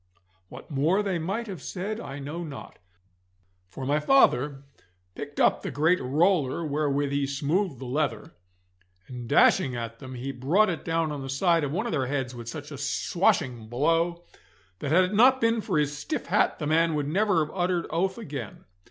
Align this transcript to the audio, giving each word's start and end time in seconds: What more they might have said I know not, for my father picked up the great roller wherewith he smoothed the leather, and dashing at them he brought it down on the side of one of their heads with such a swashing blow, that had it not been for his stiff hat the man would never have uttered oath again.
What 0.49 0.71
more 0.71 1.03
they 1.03 1.19
might 1.19 1.45
have 1.45 1.61
said 1.61 1.99
I 1.99 2.17
know 2.17 2.43
not, 2.43 2.79
for 3.69 3.85
my 3.85 3.99
father 3.99 4.63
picked 5.13 5.39
up 5.39 5.61
the 5.61 5.69
great 5.69 6.01
roller 6.01 6.65
wherewith 6.65 7.11
he 7.11 7.27
smoothed 7.27 7.77
the 7.77 7.85
leather, 7.85 8.31
and 9.07 9.29
dashing 9.29 9.75
at 9.75 9.99
them 9.99 10.15
he 10.15 10.31
brought 10.31 10.71
it 10.71 10.83
down 10.83 11.11
on 11.11 11.21
the 11.21 11.29
side 11.29 11.63
of 11.63 11.71
one 11.71 11.85
of 11.85 11.91
their 11.91 12.07
heads 12.07 12.33
with 12.33 12.49
such 12.49 12.71
a 12.71 12.79
swashing 12.79 13.67
blow, 13.67 14.23
that 14.79 14.91
had 14.91 15.03
it 15.03 15.13
not 15.13 15.39
been 15.39 15.61
for 15.61 15.77
his 15.77 15.95
stiff 15.95 16.25
hat 16.25 16.57
the 16.57 16.65
man 16.65 16.95
would 16.95 17.07
never 17.07 17.45
have 17.45 17.53
uttered 17.55 17.85
oath 17.91 18.17
again. 18.17 18.65